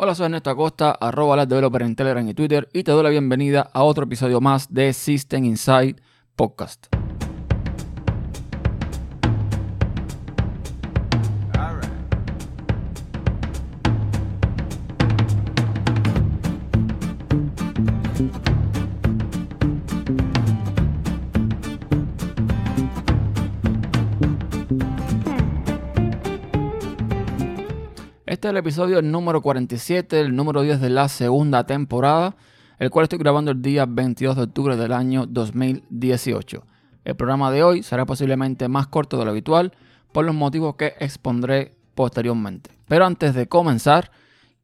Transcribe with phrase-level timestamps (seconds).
[0.00, 3.08] Hola, soy Ernesto Acosta, arroba las developer en Telegram y Twitter y te doy la
[3.08, 5.96] bienvenida a otro episodio más de System Inside
[6.36, 6.86] Podcast.
[28.38, 32.36] Este es el episodio número 47, el número 10 de la segunda temporada,
[32.78, 36.62] el cual estoy grabando el día 22 de octubre del año 2018.
[37.04, 39.72] El programa de hoy será posiblemente más corto de lo habitual
[40.12, 42.70] por los motivos que expondré posteriormente.
[42.86, 44.12] Pero antes de comenzar,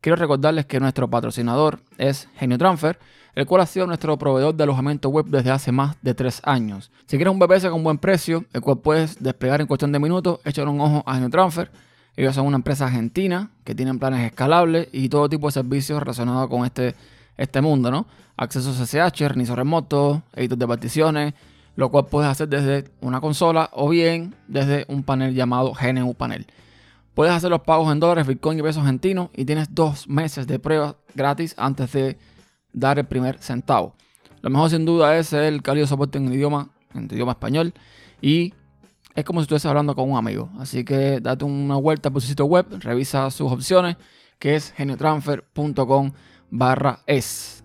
[0.01, 2.97] quiero recordarles que nuestro patrocinador es Genio Transfer,
[3.35, 6.93] el cual ha sido nuestro proveedor de alojamiento web desde hace más de 3 años.
[7.07, 10.39] Si quieres un VPS con buen precio, el cual puedes desplegar en cuestión de minutos,
[10.45, 11.73] échale un ojo a Genio Transfer.
[12.17, 16.49] Ellos son una empresa argentina que tienen planes escalables y todo tipo de servicios relacionados
[16.49, 16.95] con este,
[17.37, 18.07] este mundo, ¿no?
[18.37, 21.35] Acceso a SSH, reinicio remoto, editor de particiones,
[21.77, 26.47] lo cual puedes hacer desde una consola o bien desde un panel llamado GNU Panel.
[27.15, 30.59] Puedes hacer los pagos en dólares, Bitcoin y pesos argentinos y tienes dos meses de
[30.59, 32.19] prueba gratis antes de
[32.73, 33.95] dar el primer centavo.
[34.43, 37.73] Lo mejor sin duda es el cálido soporte en idioma, en idioma español
[38.21, 38.53] y
[39.15, 40.51] es como si estuvieses hablando con un amigo.
[40.59, 43.97] Así que date una vuelta por su sitio web, revisa sus opciones,
[44.39, 46.13] que es geniotransfer.com
[46.51, 47.64] barra es.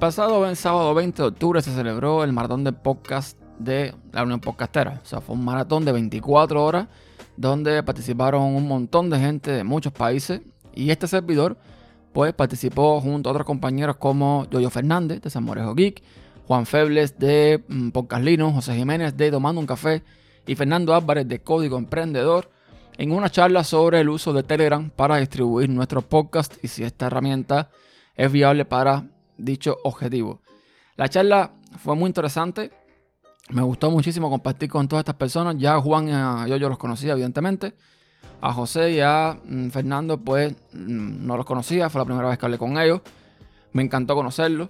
[0.00, 4.40] El pasado sábado 20 de octubre se celebró el maratón de podcast de la Unión
[4.40, 4.98] Podcastera.
[5.02, 6.88] O sea, fue un maratón de 24 horas
[7.36, 10.40] donde participaron un montón de gente de muchos países.
[10.72, 11.58] Y este servidor,
[12.14, 16.02] pues, participó junto a otros compañeros como Yoyo Fernández de San Morejo Geek,
[16.46, 20.02] Juan Febles de mm, Podcast Linux, José Jiménez de Tomando un Café
[20.46, 22.50] y Fernando Álvarez de Código Emprendedor
[22.96, 27.08] en una charla sobre el uso de Telegram para distribuir nuestros podcasts y si esta
[27.08, 27.68] herramienta
[28.16, 29.04] es viable para
[29.44, 30.40] dicho objetivo.
[30.96, 32.70] La charla fue muy interesante.
[33.50, 35.56] Me gustó muchísimo compartir con todas estas personas.
[35.58, 37.74] Ya Juan y a yo, yo los conocía, evidentemente.
[38.40, 41.90] A José y a mm, Fernando, pues mm, no los conocía.
[41.90, 43.00] Fue la primera vez que hablé con ellos.
[43.72, 44.68] Me encantó conocerlos.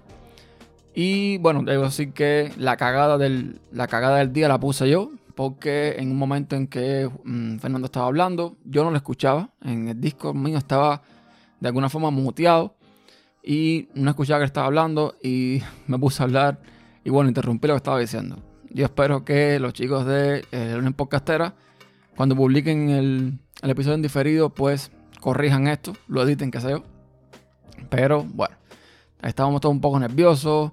[0.93, 5.11] Y bueno, debo decir que la cagada del, la cagada del día la puse yo.
[5.35, 9.49] Porque en un momento en que mm, Fernando estaba hablando, yo no lo escuchaba.
[9.63, 11.01] En el disco mío estaba
[11.59, 12.75] de alguna forma muteado
[13.43, 16.59] y no escuchaba que estaba hablando y me puse a hablar
[17.03, 18.37] y bueno, interrumpí lo que estaba diciendo.
[18.69, 21.55] Yo espero que los chicos de eh, Unión Podcastera,
[22.15, 26.81] cuando publiquen el, episodio en diferido, pues corrijan esto, lo editen, que sé.
[27.89, 28.55] Pero bueno,
[29.21, 30.71] estábamos todos un poco nerviosos.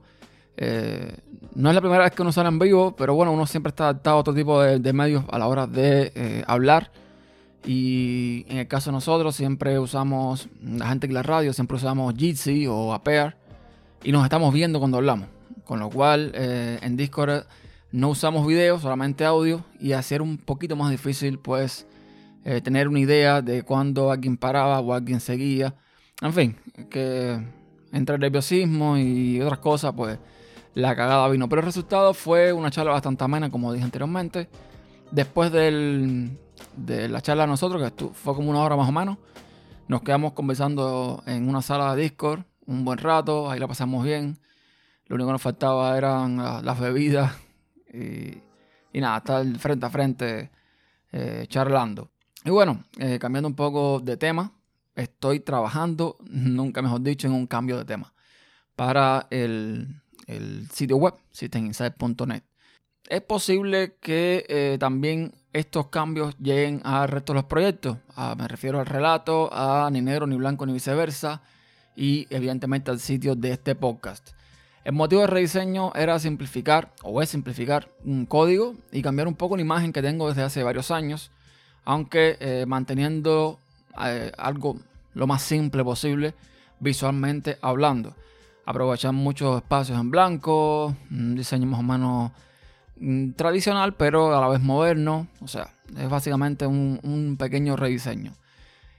[0.57, 1.17] Eh,
[1.55, 3.85] no es la primera vez que uno sale en vivo, pero bueno, uno siempre está
[3.85, 6.93] adaptado a otro tipo de, de medios a la hora de eh, hablar.
[7.65, 12.15] Y en el caso de nosotros, siempre usamos, la gente que la radio, siempre usamos
[12.17, 13.37] Jitsi o Apear.
[14.03, 15.29] Y nos estamos viendo cuando hablamos.
[15.65, 17.45] Con lo cual, eh, en Discord
[17.91, 19.65] no usamos video, solamente audio.
[19.81, 21.87] Y hacer un poquito más difícil, pues,
[22.45, 25.75] eh, tener una idea de cuándo alguien paraba o alguien seguía.
[26.23, 26.57] En fin,
[26.91, 27.39] que
[27.93, 30.19] entre el nerviosismo y otras cosas, pues,
[30.75, 31.49] la cagada vino.
[31.49, 34.49] Pero el resultado fue una charla bastante amena, como dije anteriormente.
[35.11, 36.39] Después del,
[36.77, 39.19] de la charla de nosotros, que fue como una hora más o menos.
[39.89, 44.39] Nos quedamos conversando en una sala de Discord un buen rato, ahí la pasamos bien.
[45.07, 47.35] Lo único que nos faltaba eran las bebidas
[47.93, 50.51] y, nada, estar frente a frente
[51.13, 52.11] eh, charlando.
[52.45, 54.53] Y bueno, eh, cambiando un poco de tema,
[54.95, 58.13] estoy trabajando, nunca mejor dicho, en un cambio de tema
[58.77, 60.03] para el,
[60.71, 62.43] sitio web, systeminside.net.
[63.09, 67.97] Es posible que eh, también estos cambios lleguen al resto de los proyectos.
[68.15, 71.41] Ah, me refiero al relato, a ni negro, ni blanco, ni viceversa.
[71.97, 74.33] Y evidentemente al sitio de este podcast.
[74.85, 79.57] El motivo de rediseño era simplificar, o es simplificar, un código y cambiar un poco
[79.57, 81.31] la imagen que tengo desde hace varios años.
[81.87, 83.59] Aunque eh, manteniendo
[84.05, 84.77] eh, algo
[85.15, 86.35] lo más simple posible
[86.79, 88.15] visualmente hablando.
[88.67, 92.33] Aprovechar muchos espacios en blanco, un diseño más o menos
[93.37, 95.29] tradicional, pero a la vez moderno.
[95.41, 98.33] O sea, es básicamente un, pequeño rediseño.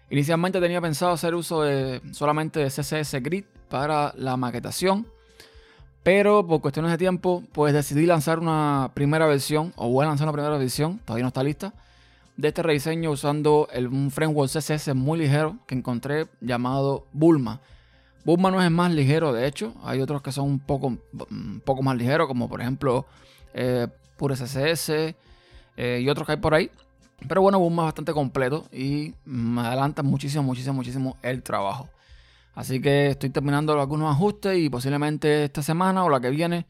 [0.10, 5.06] Inicialmente tenía pensado hacer uso de solamente de CSS Grid para la maquetación,
[6.02, 10.26] Pero por cuestiones de tiempo, pues decidí lanzar una primera versión, o voy a lanzar
[10.28, 11.74] una primera versión, todavía no está lista,
[12.38, 17.60] de este rediseño usando el, un framework CSS muy ligero que encontré llamado Bulma.
[18.24, 20.98] Bulma no es más ligero, de hecho, hay otros que son un poco,
[21.30, 23.06] un poco más ligeros, como por ejemplo
[23.54, 23.88] eh,
[24.18, 25.16] Pure CSS
[25.78, 26.70] eh, y otros que hay por ahí.
[27.28, 31.90] Pero bueno, Bulma es bastante completo y me adelanta muchísimo, muchísimo, muchísimo el trabajo.
[32.54, 36.66] Así que estoy terminando algunos ajustes y posiblemente esta semana o la que viene,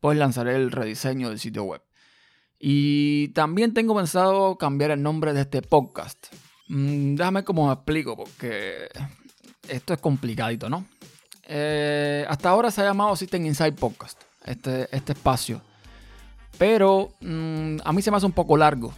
[0.00, 1.82] pues lanzaré el rediseño del sitio web.
[2.58, 6.26] Y también tengo pensado cambiar el nombre de este podcast.
[6.68, 8.88] Mm, déjame como explico, porque
[9.68, 10.86] esto es complicadito, ¿no?
[11.44, 15.62] Eh, hasta ahora se ha llamado System Inside Podcast, este, este espacio.
[16.60, 18.88] Pero mm, a mí se me hace un poco largo.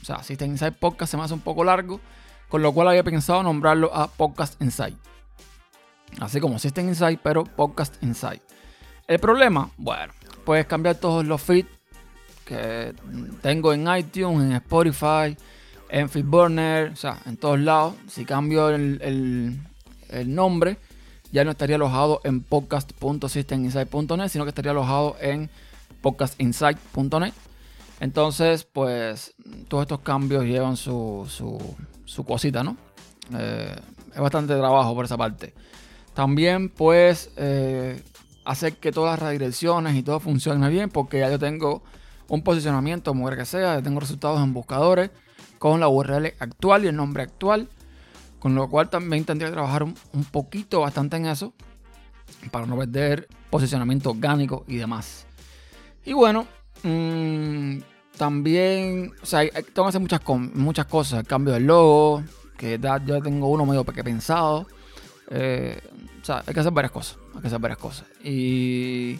[0.00, 2.00] O sea, System Inside Podcast se me hace un poco largo.
[2.48, 4.94] Con lo cual había pensado nombrarlo a Podcast Inside.
[6.20, 8.40] Así como System Inside, pero Podcast Inside.
[9.08, 10.12] El problema, bueno,
[10.44, 11.68] puedes cambiar todos los feeds
[12.44, 12.94] que
[13.42, 15.36] tengo en iTunes, en Spotify,
[15.88, 17.94] en Feedburner, o sea, en todos lados.
[18.06, 19.58] Si cambio el,
[20.26, 20.76] nombre,
[21.32, 25.50] ya no estaría alojado en podcast.systeminside.net, sino que estaría alojado en
[26.00, 27.32] podcastinsight.net.
[28.00, 29.34] Entonces, pues
[29.68, 32.76] todos estos cambios llevan su, su, cosita, ¿no?
[33.36, 33.76] Eh,
[34.14, 35.54] es bastante trabajo por esa parte.
[36.14, 38.02] También, pues, eh,
[38.44, 41.82] hacer que todas las redirecciones y todo funcione bien, porque ya yo tengo
[42.28, 45.10] un posicionamiento, como que sea, ya tengo resultados en buscadores
[45.58, 47.68] con la URL actual y el nombre actual,
[48.40, 49.94] con lo cual también tendría que trabajar un,
[50.30, 51.52] poquito, bastante en eso,
[52.50, 55.27] para no perder posicionamiento orgánico y demás.
[56.08, 56.46] Y bueno,
[56.82, 57.78] mm,
[58.16, 60.20] también, o sea, tengo que hacer muchas,
[60.54, 62.24] muchas cosas, cambio del logo,
[62.56, 64.66] que ya, tengo uno medio que pensado.
[65.30, 65.78] Eh,
[66.20, 68.06] o sea, hay que hacer varias cosas, hay que hacer varias cosas.
[68.24, 69.18] Y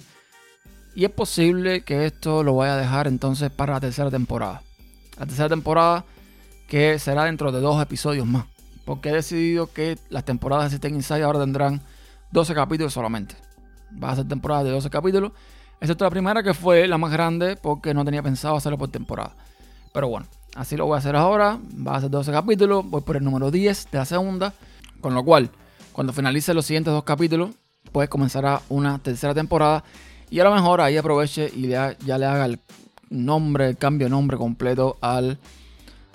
[0.95, 4.63] y es posible que esto lo vaya a dejar entonces para la tercera temporada.
[5.17, 6.05] La tercera temporada
[6.67, 8.47] que será dentro de dos episodios más.
[8.85, 11.83] Porque he decidido que las temporadas de System Inside ahora tendrán
[12.33, 13.37] 12 capítulos solamente.
[14.03, 15.31] Va a ser temporada de 12 capítulos.
[15.81, 19.35] Excepto la primera que fue la más grande porque no tenía pensado hacerlo por temporada.
[19.93, 21.59] Pero bueno, así lo voy a hacer ahora.
[21.87, 22.85] Va a ser 12 capítulos.
[22.89, 24.55] Voy por el número 10 de la segunda.
[25.01, 25.51] Con lo cual,
[25.93, 27.51] cuando finalice los siguientes dos capítulos,
[27.93, 29.85] pues comenzará una tercera temporada
[30.31, 32.61] y a lo mejor ahí aproveche y ya, le haga el
[33.09, 35.39] nombre, el cambio de nombre completo al,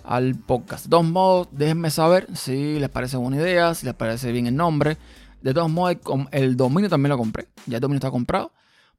[0.04, 0.86] al podcast.
[0.86, 4.56] De todos modos, déjenme saber si les parece buena idea, si les parece bien el
[4.56, 4.98] nombre.
[5.42, 5.98] De todos modos,
[6.32, 7.48] el dominio también lo compré.
[7.66, 8.52] Ya el dominio está comprado.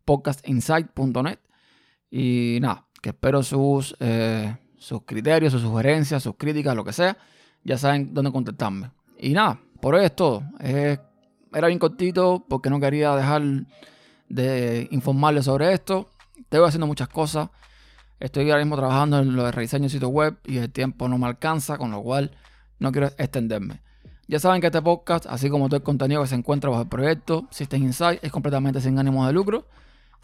[0.04, 1.38] Podcastinsight.net.
[2.10, 7.16] Y nada, que espero sus, eh, sus criterios, sus sugerencias, sus críticas, lo que sea.
[7.64, 8.90] Ya saben dónde contactarme.
[9.18, 10.42] Y nada, por hoy es todo.
[10.60, 13.42] era bien cortito porque no quería dejar
[14.28, 16.10] de informarles sobre esto.
[16.36, 17.48] Estoy haciendo muchas cosas.
[18.20, 21.18] Estoy ahora mismo trabajando en lo de rediseño de sitio web y el tiempo no
[21.18, 22.30] me alcanza, con lo cual
[22.78, 23.80] no quiero extenderme.
[24.26, 26.88] Ya saben que este podcast, así como todo el contenido que se encuentra bajo el
[26.88, 29.66] proyecto System Insight, es completamente sin ánimo de lucro.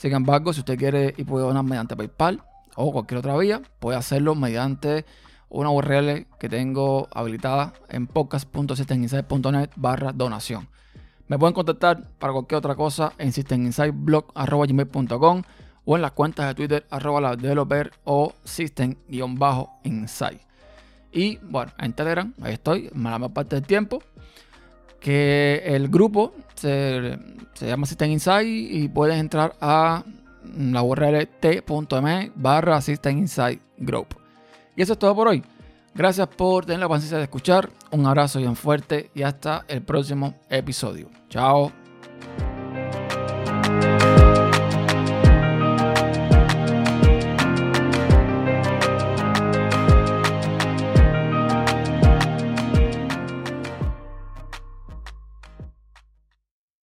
[0.00, 2.42] Sin embargo, si usted quiere y puede donar mediante PayPal
[2.74, 5.04] o cualquier otra vía, puede hacerlo mediante
[5.50, 10.70] una URL que tengo habilitada en podcast.systeminsight.net barra donación.
[11.28, 15.42] Me pueden contactar para cualquier otra cosa en systeminsightblog.com
[15.84, 20.40] o en las cuentas de Twitter arroba la developer o system-insight.
[21.12, 24.02] Y bueno, en Telegram, ahí estoy, la mayor parte del tiempo.
[25.00, 27.18] Que el grupo se,
[27.60, 30.04] llama System Insight y puedes entrar a
[30.56, 34.08] la URL t.m barra System Insight Group.
[34.76, 35.42] Y eso es todo por hoy.
[35.94, 37.70] Gracias por tener la paciencia de escuchar.
[37.90, 41.08] Un abrazo bien fuerte y hasta el próximo episodio.
[41.28, 41.79] Chao.